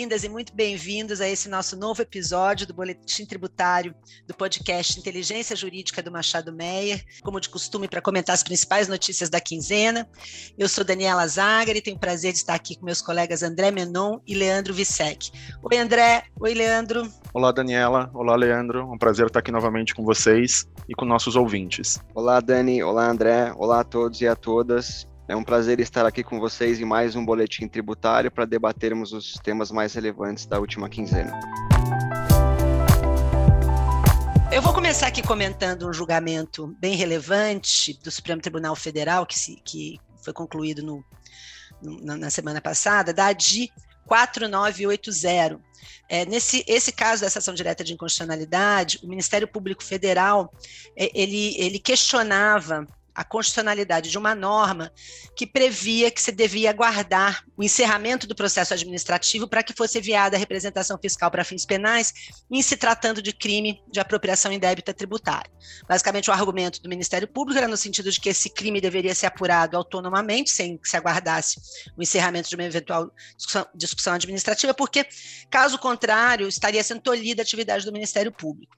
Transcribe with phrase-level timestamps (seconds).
[0.00, 3.94] Bem-vindas e muito bem-vindos a esse nosso novo episódio do Boletim Tributário
[4.26, 9.28] do podcast Inteligência Jurídica do Machado Meyer, como de costume, para comentar as principais notícias
[9.28, 10.08] da quinzena.
[10.56, 13.70] Eu sou Daniela Zagar e tenho o prazer de estar aqui com meus colegas André
[13.70, 15.30] Menon e Leandro Vissec.
[15.62, 16.22] Oi, André.
[16.40, 17.06] Oi, Leandro.
[17.34, 18.10] Olá, Daniela.
[18.14, 18.90] Olá, Leandro.
[18.90, 22.00] Um prazer estar aqui novamente com vocês e com nossos ouvintes.
[22.14, 22.82] Olá, Dani.
[22.82, 23.52] Olá, André.
[23.54, 25.09] Olá a todos e a todas.
[25.30, 29.34] É um prazer estar aqui com vocês em mais um boletim tributário para debatermos os
[29.34, 31.38] temas mais relevantes da última quinzena.
[34.50, 39.54] Eu vou começar aqui comentando um julgamento bem relevante do Supremo Tribunal Federal, que, se,
[39.64, 41.04] que foi concluído no,
[41.80, 43.70] no, na semana passada, da ADI
[44.06, 45.60] 4980.
[46.08, 50.52] É, nesse esse caso dessa ação direta de inconstitucionalidade, o Ministério Público Federal
[50.96, 54.92] é, ele, ele questionava a constitucionalidade de uma norma
[55.36, 60.36] que previa que se devia aguardar o encerramento do processo administrativo para que fosse enviada
[60.36, 62.12] a representação fiscal para fins penais,
[62.50, 65.50] em se tratando de crime de apropriação indébita tributária.
[65.88, 69.26] Basicamente, o argumento do Ministério Público era no sentido de que esse crime deveria ser
[69.26, 71.60] apurado autonomamente, sem que se aguardasse
[71.96, 75.06] o encerramento de uma eventual discussão, discussão administrativa, porque,
[75.50, 78.76] caso contrário, estaria sendo tolhida a atividade do Ministério Público.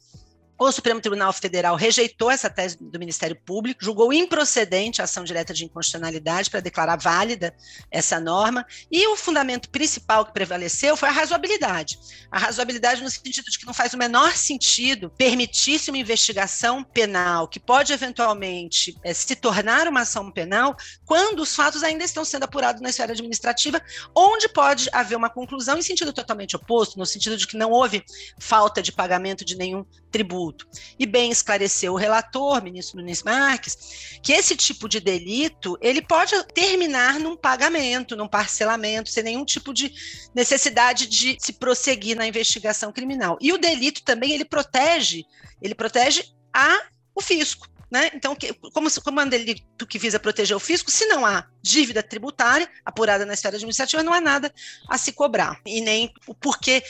[0.58, 5.52] O Supremo Tribunal Federal rejeitou essa tese do Ministério Público, julgou improcedente a ação direta
[5.52, 7.54] de inconstitucionalidade para declarar válida
[7.90, 11.98] essa norma, e o fundamento principal que prevaleceu foi a razoabilidade.
[12.30, 17.48] A razoabilidade no sentido de que não faz o menor sentido permitir-se uma investigação penal
[17.48, 22.44] que pode eventualmente é, se tornar uma ação penal quando os fatos ainda estão sendo
[22.44, 23.82] apurados na esfera administrativa,
[24.14, 28.04] onde pode haver uma conclusão em sentido totalmente oposto, no sentido de que não houve
[28.38, 30.51] falta de pagamento de nenhum tributo.
[30.98, 36.32] E bem esclareceu o relator, ministro Nunes Marques, que esse tipo de delito ele pode
[36.54, 39.92] terminar num pagamento, num parcelamento, sem nenhum tipo de
[40.34, 43.38] necessidade de se prosseguir na investigação criminal.
[43.40, 45.24] E o delito também ele protege,
[45.60, 46.82] ele protege a
[47.14, 47.71] o fisco.
[47.92, 48.10] Né?
[48.14, 48.34] Então,
[48.72, 52.66] como, como é um delito que visa proteger o fisco, se não há dívida tributária
[52.86, 54.50] apurada na esfera administrativa, não há nada
[54.88, 55.60] a se cobrar.
[55.66, 56.82] E nem o porquê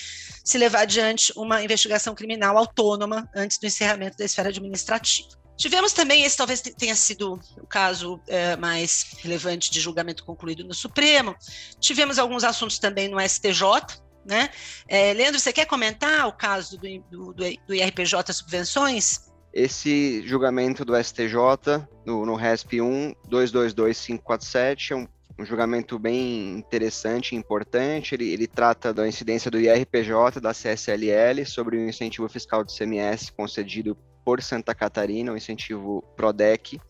[0.44, 5.28] se levar adiante uma investigação criminal autônoma antes do encerramento da esfera administrativa.
[5.56, 10.72] Tivemos também, esse talvez tenha sido o caso é, mais relevante de julgamento concluído no
[10.72, 11.34] Supremo.
[11.80, 13.64] Tivemos alguns assuntos também no STJ,
[14.24, 14.50] né?
[14.86, 17.34] É, Leandro, você quer comentar o caso do, do,
[17.66, 19.31] do IRPJ Subvenções?
[19.52, 25.06] Esse julgamento do STJ, no, no RESP 1 222547, é um,
[25.38, 28.14] um julgamento bem interessante e importante.
[28.14, 33.28] Ele, ele trata da incidência do IRPJ, da CSLL, sobre o incentivo fiscal de CMS
[33.28, 36.80] concedido por Santa Catarina, o incentivo PRODEC.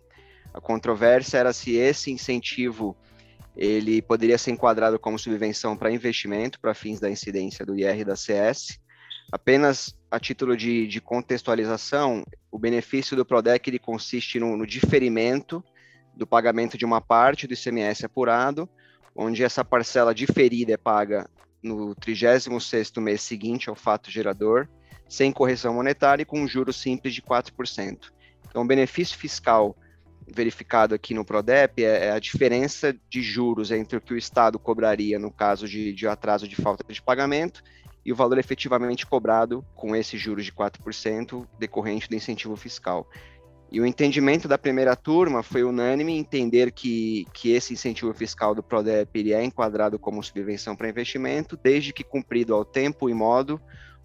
[0.55, 2.97] A controvérsia era se esse incentivo
[3.57, 8.17] ele poderia ser enquadrado como subvenção para investimento para fins da incidência do IR da
[8.17, 8.79] CS.
[9.31, 15.65] Apenas a título de, de contextualização, o benefício do PRODEC ele consiste no, no diferimento
[16.15, 18.69] do pagamento de uma parte do ICMS apurado,
[19.15, 21.29] onde essa parcela diferida é paga
[21.63, 24.69] no 36º mês seguinte ao fato gerador,
[25.09, 28.11] sem correção monetária e com um juro simples de 4%.
[28.49, 29.77] Então, o benefício fiscal
[30.27, 34.59] verificado aqui no PRODEP é, é a diferença de juros entre o que o Estado
[34.59, 37.63] cobraria no caso de, de atraso de falta de pagamento
[38.05, 43.09] e o valor efetivamente cobrado com esses juros de 4% decorrente do incentivo fiscal.
[43.73, 48.63] E o entendimento da primeira turma foi unânime entender que, que esse incentivo fiscal do
[48.63, 53.59] PRODEP é enquadrado como subvenção para investimento, desde que cumprido ao tempo e modo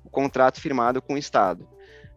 [0.06, 1.68] o contrato firmado com o Estado.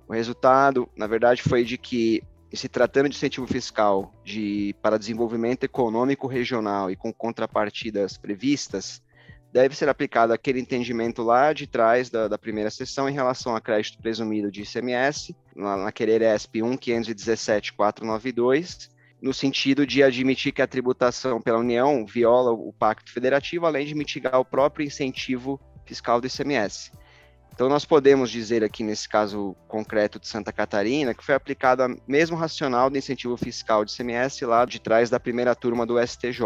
[0.06, 2.22] O resultado, na verdade, foi de que,
[2.52, 9.02] se tratando de incentivo fiscal de, para desenvolvimento econômico regional e com contrapartidas previstas,
[9.52, 13.60] deve ser aplicado aquele entendimento lá de trás da, da primeira sessão em relação a
[13.60, 18.88] crédito presumido de ICMS, na, naquele ESP 1.517.492,
[19.20, 23.94] no sentido de admitir que a tributação pela União viola o Pacto Federativo, além de
[23.94, 26.90] mitigar o próprio incentivo fiscal do ICMS.
[27.52, 31.96] Então, nós podemos dizer aqui, nesse caso concreto de Santa Catarina, que foi aplicado o
[32.06, 36.40] mesmo racional do incentivo fiscal de ICMS lá de trás da primeira turma do STJ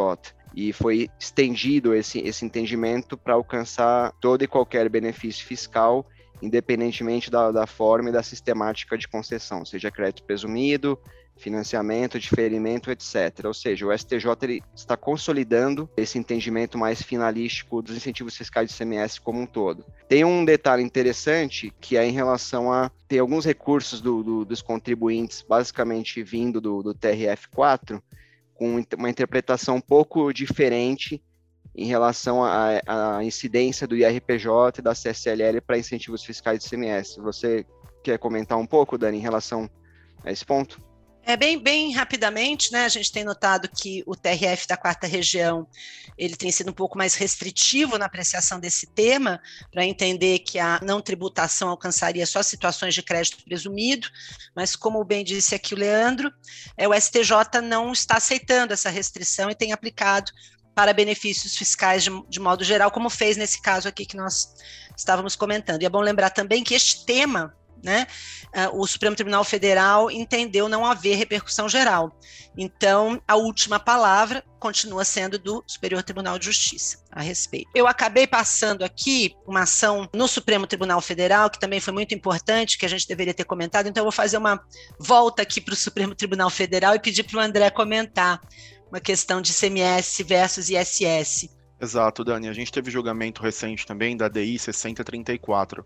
[0.55, 6.07] e foi estendido esse, esse entendimento para alcançar todo e qualquer benefício fiscal,
[6.41, 10.99] independentemente da, da forma e da sistemática de concessão, seja crédito presumido,
[11.37, 13.45] financiamento, diferimento, etc.
[13.45, 19.19] Ou seja, o STJ está consolidando esse entendimento mais finalístico dos incentivos fiscais de CMS
[19.19, 19.85] como um todo.
[20.09, 24.63] Tem um detalhe interessante que é em relação a ter alguns recursos do, do, dos
[24.63, 28.01] contribuintes, basicamente vindo do, do TRF4,
[28.55, 31.23] com uma interpretação um pouco diferente
[31.77, 37.17] em relação à, incidência do IRPJ e da CSLL para incentivos fiscais de CMS.
[37.17, 37.67] Você
[38.03, 39.69] quer comentar um pouco, Dani, em relação
[40.23, 40.81] a esse ponto?
[41.27, 42.85] É bem, bem rapidamente, né?
[42.85, 45.67] A gente tem notado que o TRF da quarta região
[46.19, 49.41] ele tem sido um pouco mais restritivo na apreciação desse tema,
[49.73, 54.07] para entender que a não tributação alcançaria só situações de crédito presumido,
[54.55, 56.31] mas como bem disse aqui o Leandro,
[56.77, 60.31] é, o STJ não está aceitando essa restrição e tem aplicado
[60.75, 64.55] para benefícios fiscais de, de modo geral, como fez nesse caso aqui que nós
[64.95, 65.83] estávamos comentando.
[65.83, 67.55] E é bom lembrar também que este tema
[67.85, 68.07] né,
[68.57, 72.19] uh, o Supremo Tribunal Federal entendeu não haver repercussão geral.
[72.57, 77.71] Então, a última palavra continua sendo do Superior Tribunal de Justiça a respeito.
[77.75, 82.79] Eu acabei passando aqui uma ação no Supremo Tribunal Federal, que também foi muito importante,
[82.79, 84.65] que a gente deveria ter comentado, então eu vou fazer uma
[84.99, 88.41] volta aqui para o Supremo Tribunal Federal e pedir para o André comentar
[88.89, 91.49] uma questão de CMS versus ISS.
[91.81, 92.49] Exato, Dani.
[92.49, 95.85] A gente teve julgamento recente também da DI 6034.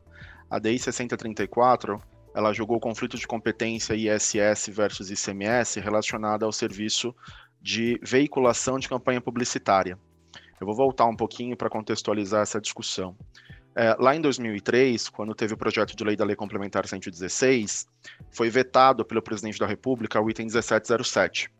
[0.50, 2.00] A DI 6034
[2.34, 7.14] ela julgou o conflito de competência ISS versus ICMS relacionado ao serviço
[7.60, 9.98] de veiculação de campanha publicitária.
[10.60, 13.16] Eu vou voltar um pouquinho para contextualizar essa discussão.
[13.74, 17.86] É, lá em 2003, quando teve o projeto de lei da Lei Complementar 116,
[18.30, 21.50] foi vetado pelo presidente da República o item 1707.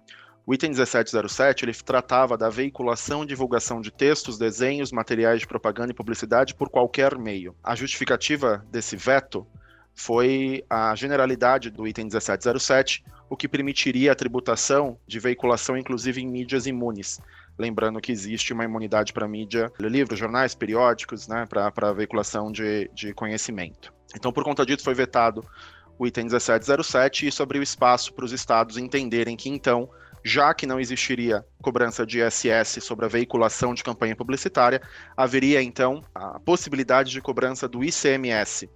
[0.48, 5.92] O item 1707 ele tratava da veiculação e divulgação de textos, desenhos, materiais de propaganda
[5.92, 7.54] e publicidade por qualquer meio.
[7.62, 9.46] A justificativa desse veto
[9.94, 16.26] foi a generalidade do item 1707, o que permitiria a tributação de veiculação, inclusive em
[16.26, 17.20] mídias imunes.
[17.58, 23.12] Lembrando que existe uma imunidade para mídia, livros, jornais, periódicos, né, para veiculação de, de
[23.12, 23.92] conhecimento.
[24.16, 25.44] Então, por conta disso, foi vetado
[25.98, 29.90] o item 1707 e isso abriu espaço para os estados entenderem que, então,
[30.28, 34.80] já que não existiria cobrança de ISS sobre a veiculação de campanha publicitária,
[35.16, 38.68] haveria então a possibilidade de cobrança do ICMS.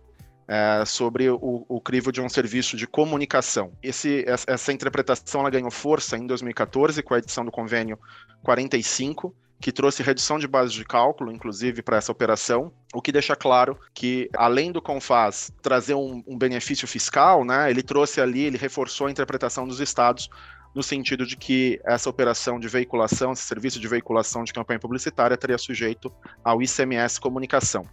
[0.49, 3.73] É, sobre o, o, crivo de um serviço de comunicação.
[3.81, 7.97] Esse, essa interpretação ela ganhou força em 2014 com a edição do convênio
[8.43, 13.37] 45, que trouxe redução de base de cálculo, inclusive, para essa operação, o que deixa
[13.37, 18.59] claro que, além do CONFAS trazer um, um benefício fiscal, né, ele trouxe ali, ele
[18.59, 20.29] reforçou a interpretação dos estados
[20.75, 25.35] no sentido de que essa operação de veiculação, esse serviço de veiculação de campanha publicitária
[25.35, 27.87] estaria sujeito ao ICMS Comunicação.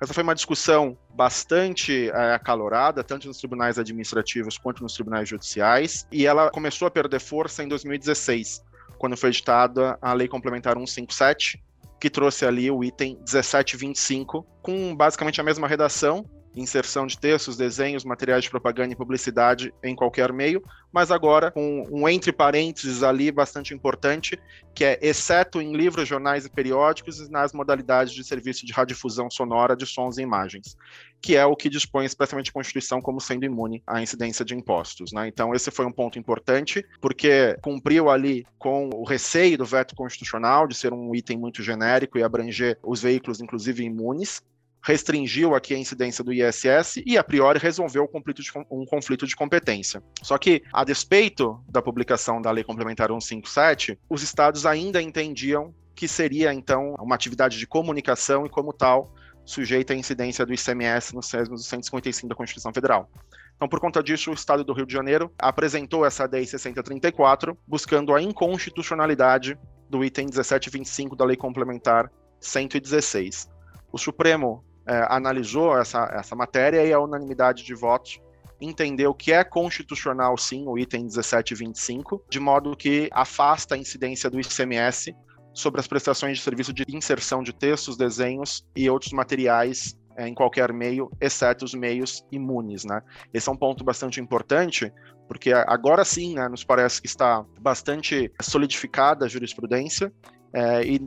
[0.00, 6.06] Essa foi uma discussão bastante é, acalorada, tanto nos tribunais administrativos quanto nos tribunais judiciais,
[6.12, 8.62] e ela começou a perder força em 2016,
[8.98, 11.62] quando foi editada a Lei Complementar 157,
[11.98, 18.04] que trouxe ali o item 1725, com basicamente a mesma redação, inserção de textos, desenhos,
[18.04, 20.62] materiais de propaganda e publicidade em qualquer meio,
[20.92, 24.38] mas agora com um entre parênteses ali bastante importante,
[24.74, 29.30] que é exceto em livros, jornais e periódicos e nas modalidades de serviço de radiodifusão
[29.30, 30.76] sonora de sons e imagens,
[31.20, 35.12] que é o que dispõe especialmente a Constituição como sendo imune à incidência de impostos.
[35.12, 35.28] Né?
[35.28, 40.66] Então esse foi um ponto importante, porque cumpriu ali com o receio do veto constitucional
[40.66, 44.42] de ser um item muito genérico e abranger os veículos, inclusive imunes,
[44.86, 49.26] restringiu aqui a incidência do ISS e, a priori, resolveu um conflito de, um conflito
[49.26, 50.00] de competência.
[50.22, 56.06] Só que, a despeito da publicação da Lei Complementar 157, os estados ainda entendiam que
[56.06, 59.12] seria, então, uma atividade de comunicação e, como tal,
[59.44, 63.10] sujeita à incidência do ICMS nos termos 155 da Constituição Federal.
[63.56, 68.14] Então, por conta disso, o Estado do Rio de Janeiro apresentou essa DEI 6034, buscando
[68.14, 69.58] a inconstitucionalidade
[69.90, 73.48] do item 1725 da Lei Complementar 116.
[73.90, 78.20] O Supremo é, analisou essa, essa matéria e a unanimidade de votos
[78.60, 84.40] entendeu que é constitucional sim o item 1725, de modo que afasta a incidência do
[84.40, 85.14] ICMS
[85.52, 90.34] sobre as prestações de serviço de inserção de textos, desenhos e outros materiais é, em
[90.34, 93.02] qualquer meio, exceto os meios imunes, né?
[93.34, 94.90] Esse é um ponto bastante importante,
[95.28, 100.10] porque agora sim, né, nos parece que está bastante solidificada a jurisprudência
[100.54, 100.98] é, e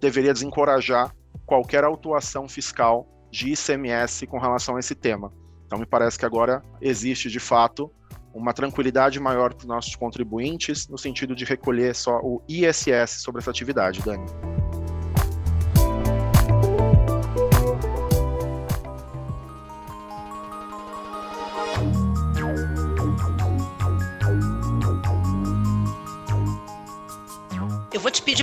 [0.00, 1.12] deveria desencorajar
[1.44, 5.32] qualquer autuação fiscal de ICMS com relação a esse tema.
[5.66, 7.90] Então, me parece que agora existe, de fato,
[8.34, 13.40] uma tranquilidade maior para os nossos contribuintes, no sentido de recolher só o ISS sobre
[13.40, 14.51] essa atividade, Dani.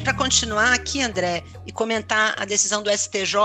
[0.09, 3.35] Para continuar aqui, André, e comentar a decisão do STJ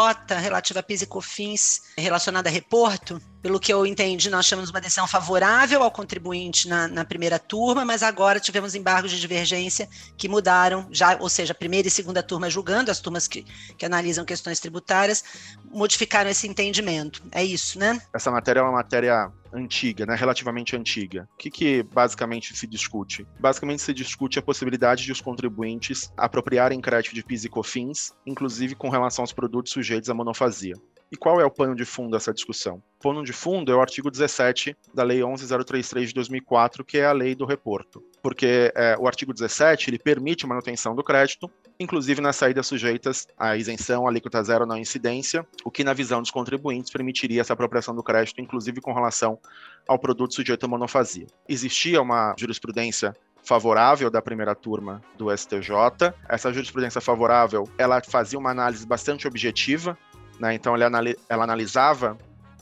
[0.41, 3.21] relativa a PIS e COFINS relacionada a reporto.
[3.45, 7.85] Pelo que eu entendi, nós chamamos uma decisão favorável ao contribuinte na, na, primeira turma,
[7.85, 9.87] mas agora tivemos embargos de divergência
[10.17, 13.43] que mudaram, já, ou seja, a primeira e segunda turma julgando, as turmas que,
[13.77, 15.23] que analisam questões tributárias,
[15.71, 17.23] modificaram esse entendimento.
[17.31, 18.01] É isso, né?
[18.15, 21.29] Essa matéria é uma matéria antiga, né, relativamente antiga.
[21.35, 23.27] O que, que basicamente se discute?
[23.39, 28.75] Basicamente se discute a possibilidade de os contribuintes apropriarem crédito de PIS e COFINS, inclusive
[28.75, 30.77] com relação aos produtos sujeitos à monofasia.
[31.15, 32.83] E qual é o pano de fundo dessa discussão?
[32.99, 37.07] O pano de fundo é o artigo 17 da Lei 11033 de 2004, que é
[37.07, 38.03] a lei do reporto.
[38.21, 43.57] Porque é, o artigo 17 ele permite manutenção do crédito, inclusive nas saídas sujeitas à
[43.57, 48.03] isenção, alíquota zero na incidência, o que, na visão dos contribuintes, permitiria essa apropriação do
[48.03, 49.39] crédito, inclusive com relação
[49.87, 51.29] ao produto sujeito à monofasia.
[51.49, 56.13] Existia uma jurisprudência favorável da primeira turma do STJ.
[56.29, 59.97] Essa jurisprudência favorável, ela fazia uma análise bastante objetiva
[60.39, 60.55] né?
[60.55, 60.91] Então, ela,
[61.29, 62.17] ela analisava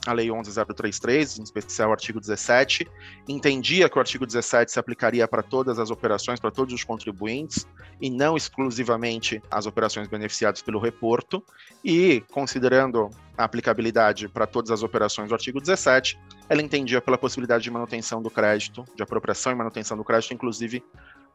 [0.07, 2.89] a Lei 11033, em especial o artigo 17,
[3.29, 7.67] entendia que o artigo 17 se aplicaria para todas as operações, para todos os contribuintes,
[8.01, 11.45] e não exclusivamente as operações beneficiadas pelo reporto,
[11.85, 17.63] e, considerando a aplicabilidade para todas as operações do artigo 17, ela entendia pela possibilidade
[17.63, 20.83] de manutenção do crédito, de apropriação e manutenção do crédito, inclusive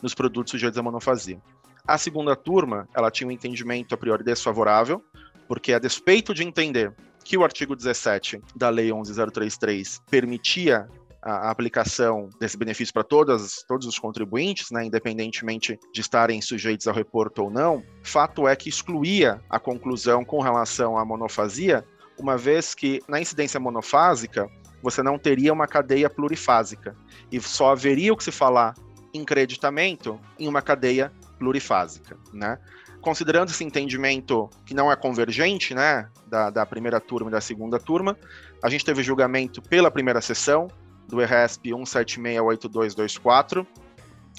[0.02, 1.42] nos produtos sujeitos à monofasia.
[1.88, 5.02] A segunda turma, ela tinha um entendimento a priori desfavorável,
[5.48, 10.88] porque a despeito de entender que o artigo 17 da Lei 11033 permitia
[11.22, 17.44] a aplicação desse benefício para todos os contribuintes, né, independentemente de estarem sujeitos ao reporto
[17.44, 21.84] ou não, fato é que excluía a conclusão com relação à monofasia,
[22.18, 24.50] uma vez que na incidência monofásica
[24.82, 26.96] você não teria uma cadeia plurifásica
[27.32, 28.74] e só haveria o que se falar
[29.14, 32.58] em creditamento em uma cadeia plurifásica, né?
[33.02, 37.80] Considerando esse entendimento que não é convergente, né, da, da primeira turma e da segunda
[37.80, 38.18] turma,
[38.62, 40.68] a gente teve julgamento pela primeira sessão
[41.08, 43.66] do ERESP 1768224,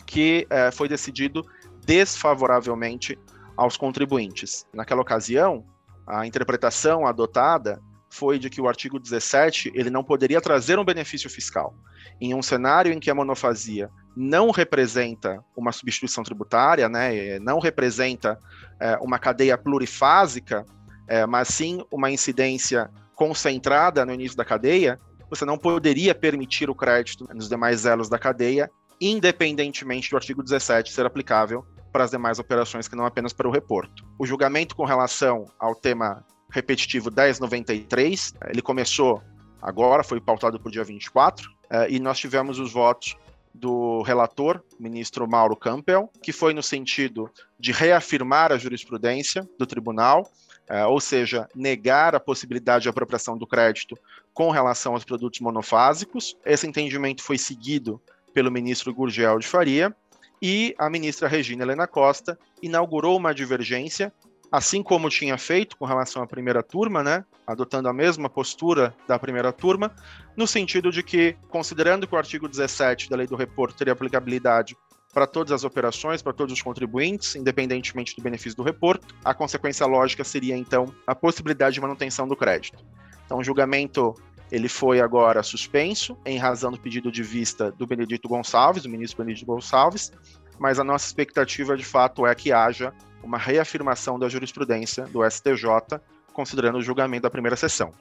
[0.07, 1.43] que é, foi decidido
[1.85, 3.19] desfavoravelmente
[3.57, 4.67] aos contribuintes.
[4.73, 5.65] Naquela ocasião,
[6.07, 11.29] a interpretação adotada foi de que o artigo 17 ele não poderia trazer um benefício
[11.29, 11.75] fiscal.
[12.21, 18.39] Em um cenário em que a monofasia não representa uma substituição tributária, né, não representa
[18.81, 20.65] é, uma cadeia plurifásica,
[21.07, 24.99] é, mas sim uma incidência concentrada no início da cadeia,
[25.31, 30.93] você não poderia permitir o crédito nos demais elos da cadeia, independentemente do artigo 17
[30.93, 34.05] ser aplicável para as demais operações que não apenas para o reporto.
[34.19, 39.23] O julgamento com relação ao tema repetitivo 1093, ele começou
[39.61, 43.17] agora, foi pautado por dia 24, eh, e nós tivemos os votos
[43.53, 50.31] do relator, ministro Mauro Campbell, que foi no sentido de reafirmar a jurisprudência do tribunal,
[50.69, 53.99] eh, ou seja, negar a possibilidade de apropriação do crédito
[54.33, 56.37] com relação aos produtos monofásicos.
[56.45, 58.01] Esse entendimento foi seguido
[58.33, 59.95] pelo ministro Gurgel de Faria,
[60.41, 64.13] e a ministra Regina Helena Costa inaugurou uma divergência
[64.51, 69.19] assim como tinha feito com relação à primeira turma, né, adotando a mesma postura da
[69.19, 69.95] primeira turma,
[70.37, 74.77] no sentido de que, considerando que o artigo 17 da Lei do Reporto teria aplicabilidade
[75.13, 79.87] para todas as operações, para todos os contribuintes, independentemente do benefício do reporto, a consequência
[79.87, 82.85] lógica seria, então, a possibilidade de manutenção do crédito.
[83.25, 84.15] Então, o julgamento
[84.51, 89.23] ele foi agora suspenso em razão do pedido de vista do Benedito Gonçalves, o ministro
[89.23, 90.13] Benedito Gonçalves,
[90.59, 92.93] mas a nossa expectativa de fato é que haja
[93.29, 96.01] uma reafirmação da jurisprudência do STJ,
[96.33, 97.93] considerando o julgamento da primeira sessão.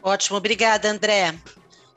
[0.00, 1.34] Ótimo, obrigada, André.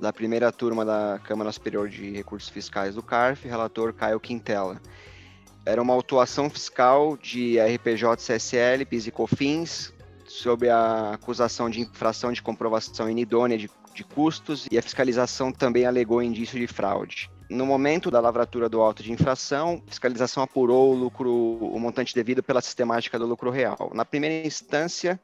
[0.00, 4.80] da primeira turma da Câmara Superior de Recursos Fiscais do CARF, relator Caio Quintela.
[5.64, 9.92] Era uma autuação fiscal de RPJ CSL, PIS e COFINS,
[10.26, 15.84] sob a acusação de infração de comprovação inidônea de, de custos e a fiscalização também
[15.84, 17.30] alegou indício de fraude.
[17.50, 22.44] No momento da lavratura do auto de infração, fiscalização apurou o lucro, o montante devido
[22.44, 23.90] pela sistemática do lucro real.
[23.92, 25.20] Na primeira instância,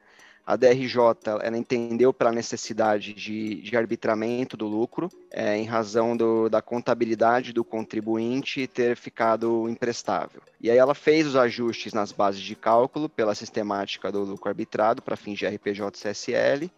[0.47, 0.97] A DRJ
[1.43, 7.53] ela entendeu pela necessidade de, de arbitramento do lucro, é, em razão do, da contabilidade
[7.53, 10.41] do contribuinte ter ficado imprestável.
[10.61, 15.03] E aí ela fez os ajustes nas bases de cálculo pela sistemática do lucro arbitrado
[15.03, 16.71] para fins de RPJ CSL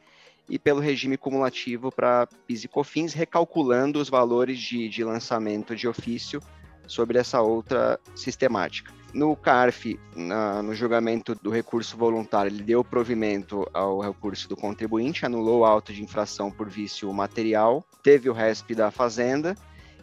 [0.48, 5.86] e pelo regime cumulativo para PIS e COFINS, recalculando os valores de, de lançamento de
[5.86, 6.40] ofício
[6.86, 8.92] sobre essa outra sistemática.
[9.12, 15.24] No CARF, na, no julgamento do recurso voluntário, ele deu provimento ao recurso do contribuinte,
[15.24, 19.56] anulou o auto de infração por vício material, teve o RESP da Fazenda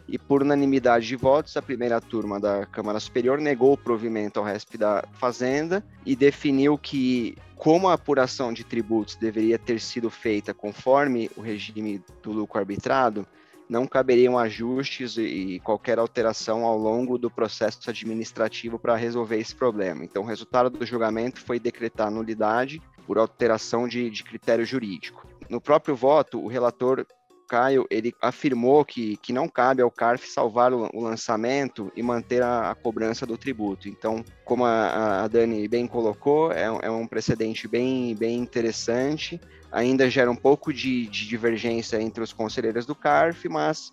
[0.08, 4.44] e, por unanimidade de votos, a primeira turma da Câmara Superior negou o provimento ao
[4.44, 10.54] RESP da Fazenda e definiu que, como a apuração de tributos deveria ter sido feita
[10.54, 13.26] conforme o regime do lucro arbitrado,
[13.68, 20.04] não caberiam ajustes e qualquer alteração ao longo do processo administrativo para resolver esse problema.
[20.04, 25.26] Então, o resultado do julgamento foi decretar nulidade por alteração de, de critério jurídico.
[25.48, 27.06] No próprio voto, o relator
[27.46, 32.42] Caio, ele afirmou que, que não cabe ao CARF salvar o, o lançamento e manter
[32.42, 33.88] a, a, cobrança do tributo.
[33.88, 40.08] Então, como a, a Dani bem colocou, é, é, um precedente bem, bem interessante ainda
[40.08, 43.90] gera um pouco de, de divergência entre os conselheiros do CARF, mas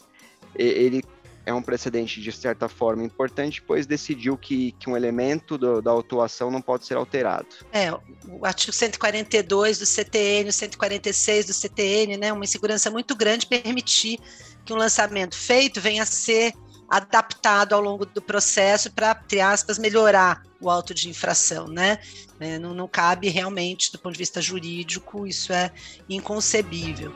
[0.56, 1.04] ele
[1.46, 5.92] é um precedente de certa forma importante, pois decidiu que, que um elemento do, da
[5.92, 7.48] autuação não pode ser alterado.
[7.72, 7.92] É,
[8.28, 14.20] o artigo 142 do CTN, o 146 do CTN, né, uma insegurança muito grande permitir
[14.64, 16.54] que um lançamento feito venha a ser
[16.90, 21.98] adaptado ao longo do processo para, entre aspas, melhorar o auto de infração, né?
[22.40, 25.72] É, não, não cabe realmente, do ponto de vista jurídico, isso é
[26.08, 27.12] inconcebível.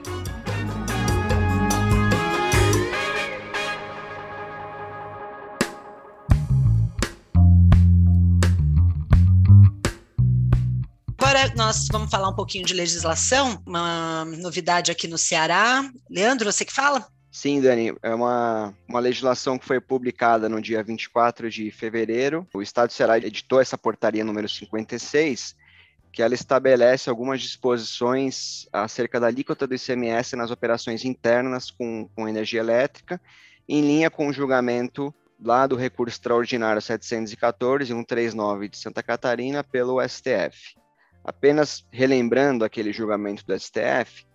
[11.38, 15.88] Agora nós vamos falar um pouquinho de legislação, uma novidade aqui no Ceará.
[16.10, 17.08] Leandro, você que fala?
[17.32, 22.48] Sim, Dani, é uma, uma legislação que foi publicada no dia 24 de fevereiro.
[22.52, 25.56] O Estado do Ceará editou essa portaria número 56,
[26.12, 32.28] que ela estabelece algumas disposições acerca da alíquota do ICMS nas operações internas com, com
[32.28, 33.22] energia elétrica,
[33.70, 39.64] em linha com o julgamento lá do recurso extraordinário 714 e 139 de Santa Catarina
[39.64, 40.76] pelo STF.
[41.24, 44.26] Apenas relembrando aquele julgamento do STF,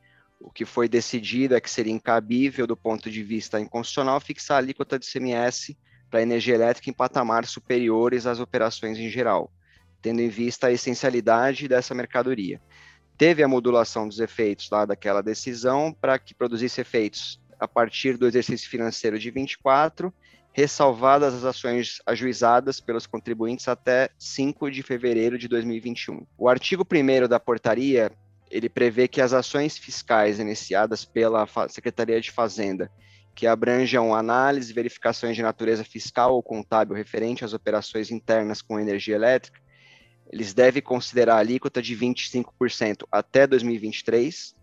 [0.40, 4.58] o que foi decidido é que seria incabível, do ponto de vista inconstitucional, fixar a
[4.58, 5.76] alíquota de CMS
[6.10, 9.52] para energia elétrica em patamares superiores às operações em geral,
[10.02, 12.60] tendo em vista a essencialidade dessa mercadoria.
[13.16, 18.26] Teve a modulação dos efeitos lá daquela decisão para que produzisse efeitos a partir do
[18.26, 20.12] exercício financeiro de 24,
[20.52, 26.26] ressalvadas as ações ajuizadas pelos contribuintes até 5 de fevereiro de 2021.
[26.36, 28.12] O artigo 1 da portaria
[28.50, 32.90] ele prevê que as ações fiscais iniciadas pela Secretaria de Fazenda,
[33.34, 38.78] que abranjam análise e verificações de natureza fiscal ou contábil referente às operações internas com
[38.78, 39.58] energia elétrica,
[40.30, 44.54] eles devem considerar a alíquota de 25% até 2023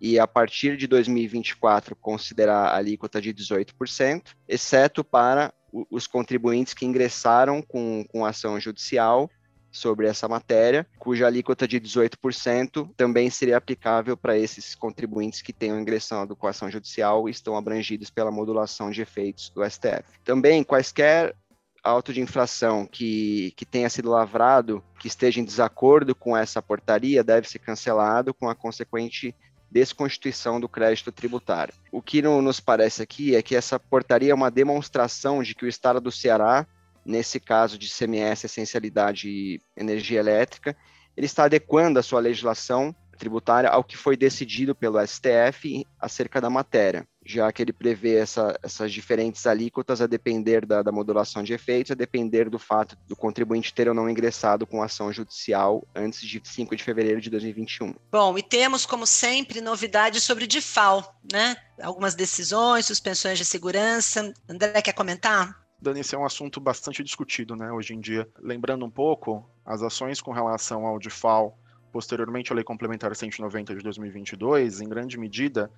[0.00, 5.52] e a partir de 2024 considerar a alíquota de 18%, exceto para
[5.90, 9.30] os contribuintes que ingressaram com, com ação judicial
[9.70, 15.78] sobre essa matéria, cuja alíquota de 18% também seria aplicável para esses contribuintes que tenham
[15.78, 20.04] ingressado com ação judicial e estão abrangidos pela modulação de efeitos do STF.
[20.24, 21.34] Também, quaisquer
[21.82, 27.22] auto de infração que, que tenha sido lavrado, que esteja em desacordo com essa portaria,
[27.22, 29.34] deve ser cancelado com a consequente
[29.70, 31.74] desconstituição do crédito tributário.
[31.92, 35.64] O que não nos parece aqui é que essa portaria é uma demonstração de que
[35.64, 36.66] o Estado do Ceará
[37.08, 40.76] nesse caso de CMS, essencialidade e energia elétrica,
[41.16, 46.50] ele está adequando a sua legislação tributária ao que foi decidido pelo STF acerca da
[46.50, 51.52] matéria, já que ele prevê essa, essas diferentes alíquotas a depender da, da, modulação de
[51.52, 56.22] efeitos, a depender do fato do contribuinte ter ou não ingressado com ação judicial antes
[56.22, 57.94] de 5 de fevereiro de 2021.
[58.10, 61.54] Bom, e temos, como sempre, novidades sobre DIFAL, né?
[61.82, 64.32] Algumas decisões, suspensões de segurança.
[64.48, 65.54] André, quer comentar?
[65.78, 68.26] Dani, esse é um assunto bastante discutido né, hoje em dia.
[68.40, 71.58] Lembrando um pouco, as ações com relação ao DIFAL,
[71.92, 75.70] posteriormente à Lei Complementar 190 de 2022, em grande medida,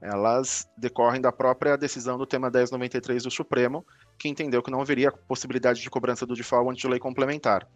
[0.00, 3.84] elas decorrem da própria decisão do tema 1093 do Supremo,
[4.18, 7.66] que entendeu que não haveria possibilidade de cobrança do DIFAL antes de lei complementar.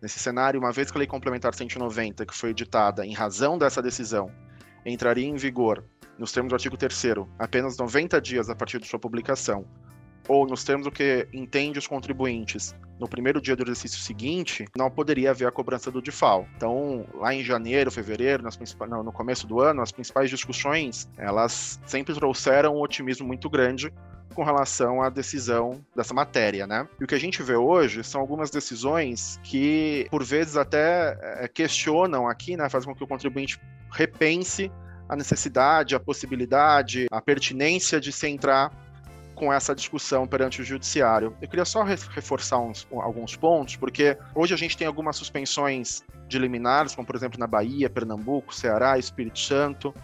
[0.00, 3.82] Nesse cenário, uma vez que a Lei Complementar 190, que foi editada em razão dessa
[3.82, 4.30] decisão,
[4.84, 5.82] entraria em vigor,
[6.18, 9.66] nos termos do artigo 3 apenas 90 dias a partir de sua publicação,
[10.28, 14.90] ou nos termos do que entende os contribuintes, no primeiro dia do exercício seguinte, não
[14.90, 16.46] poderia haver a cobrança do DIFAL.
[16.56, 18.42] Então, lá em janeiro, fevereiro,
[18.88, 23.92] no, no começo do ano, as principais discussões, elas sempre trouxeram um otimismo muito grande
[24.34, 26.86] com relação à decisão dessa matéria, né?
[27.00, 31.48] E o que a gente vê hoje são algumas decisões que, por vezes, até é,
[31.48, 32.68] questionam aqui, né?
[32.68, 33.58] Fazem com que o contribuinte
[33.90, 34.70] repense
[35.08, 38.70] a necessidade, a possibilidade, a pertinência de se entrar
[39.36, 41.36] com essa discussão perante o judiciário.
[41.40, 46.38] Eu queria só reforçar uns, alguns pontos, porque hoje a gente tem algumas suspensões de
[46.38, 49.94] liminares, como por exemplo na Bahia, Pernambuco, Ceará, Espírito Santo.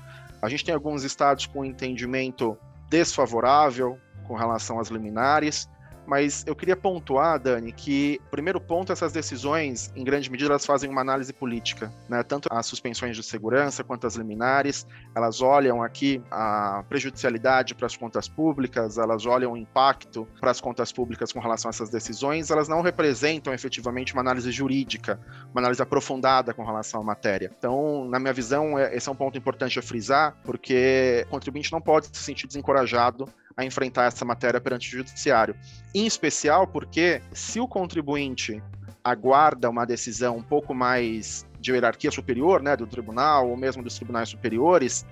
[0.41, 2.57] A gente tem alguns estados com entendimento
[2.89, 5.69] desfavorável com relação às liminares.
[6.07, 10.91] Mas eu queria pontuar, Dani, que, primeiro ponto, essas decisões, em grande medida, elas fazem
[10.91, 12.23] uma análise política, né?
[12.23, 17.97] Tanto as suspensões de segurança quanto as liminares, elas olham aqui a prejudicialidade para as
[17.97, 22.51] contas públicas, elas olham o impacto para as contas públicas com relação a essas decisões,
[22.51, 25.21] elas não representam efetivamente uma análise jurídica,
[25.53, 27.53] uma análise aprofundada com relação à matéria.
[27.57, 31.73] Então, na minha visão, é, esse é um ponto importante a frisar, porque o contribuinte
[31.73, 35.55] não pode se sentir desencorajado a enfrentar essa matéria perante o judiciário.
[35.95, 38.63] Em especial porque, se o contribuinte
[39.05, 43.97] aguarda uma decisão um pouco mais de hierarquia superior, né, do tribunal ou mesmo dos
[43.97, 45.05] tribunais superiores,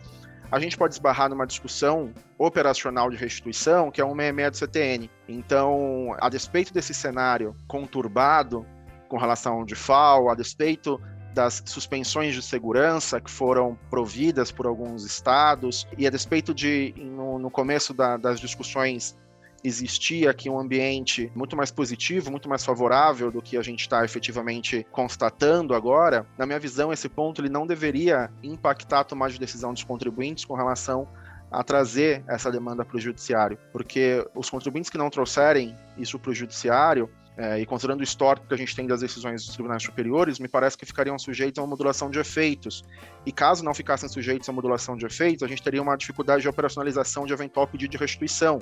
[0.51, 5.11] a gente pode esbarrar numa discussão operacional de restituição, que é um 66 do CTN.
[5.29, 8.67] Então, a despeito desse cenário conturbado
[9.09, 11.01] com relação ao DIFAL, a despeito
[11.33, 17.39] das suspensões de segurança que foram providas por alguns estados, e a despeito de, no,
[17.39, 19.17] no começo da, das discussões,
[19.63, 24.05] existia aqui um ambiente muito mais positivo, muito mais favorável do que a gente está
[24.05, 29.39] efetivamente constatando agora, na minha visão, esse ponto ele não deveria impactar a tomada de
[29.39, 31.07] decisão dos contribuintes com relação
[31.51, 36.31] a trazer essa demanda para o judiciário, porque os contribuintes que não trouxerem isso para
[36.31, 39.83] o judiciário, é, e considerando o histórico que a gente tem das decisões dos tribunais
[39.83, 42.85] superiores, me parece que ficariam sujeitos a uma modulação de efeitos.
[43.25, 46.49] E caso não ficassem sujeitos a modulação de efeitos, a gente teria uma dificuldade de
[46.51, 48.61] operacionalização de eventual pedido de restituição,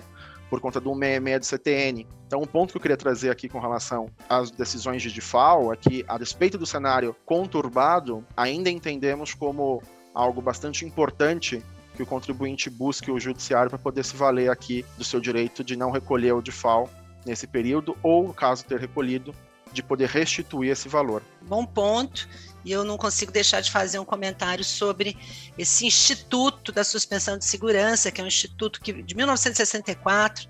[0.48, 2.06] por conta do 66 do CTN.
[2.28, 5.76] Então, um ponto que eu queria trazer aqui com relação às decisões de DIFAL é
[5.76, 9.82] que, a despeito do cenário conturbado, ainda entendemos como
[10.14, 11.60] algo bastante importante
[11.96, 15.74] que o contribuinte busque o judiciário para poder se valer aqui do seu direito de
[15.74, 16.88] não recolher o DIFAL
[17.28, 19.34] nesse período, ou, caso ter recolhido,
[19.72, 21.22] de poder restituir esse valor.
[21.42, 22.28] Bom ponto.
[22.64, 25.16] E eu não consigo deixar de fazer um comentário sobre
[25.56, 30.48] esse Instituto da Suspensão de Segurança, que é um instituto que, de 1964,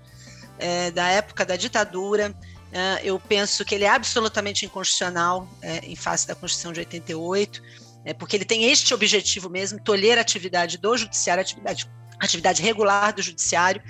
[0.57, 2.33] é, da época da ditadura.
[2.71, 7.61] É, eu penso que ele é absolutamente inconstitucional é, em face da Constituição de 88,
[8.05, 11.89] é, porque ele tem este objetivo mesmo, tolher a atividade do judiciário, atividade,
[12.19, 13.81] atividade regular do judiciário,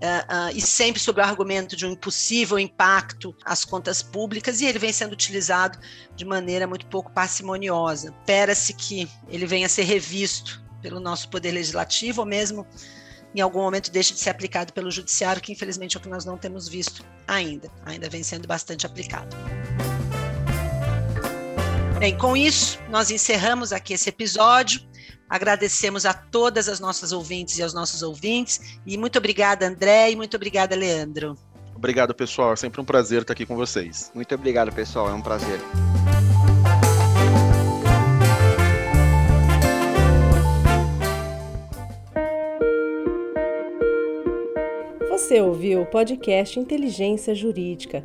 [0.00, 4.64] Uh, uh, e sempre sob o argumento de um impossível impacto às contas públicas, e
[4.64, 5.78] ele vem sendo utilizado
[6.16, 8.14] de maneira muito pouco parcimoniosa.
[8.18, 12.66] Espera-se que ele venha a ser revisto pelo nosso Poder Legislativo, ou mesmo
[13.34, 16.24] em algum momento deixe de ser aplicado pelo Judiciário, que infelizmente é o que nós
[16.24, 17.70] não temos visto ainda.
[17.84, 19.36] Ainda vem sendo bastante aplicado.
[21.98, 24.80] Bem, com isso, nós encerramos aqui esse episódio.
[25.30, 28.78] Agradecemos a todas as nossas ouvintes e aos nossos ouvintes.
[28.84, 31.38] E muito obrigada, André, e muito obrigada, Leandro.
[31.72, 32.52] Obrigado, pessoal.
[32.52, 34.10] É sempre um prazer estar aqui com vocês.
[34.12, 35.08] Muito obrigado, pessoal.
[35.08, 35.60] É um prazer.
[45.08, 48.04] Você ouviu o podcast Inteligência Jurídica,